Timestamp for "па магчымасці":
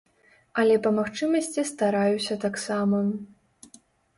0.85-1.65